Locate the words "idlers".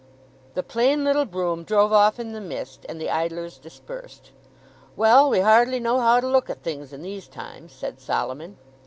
3.11-3.59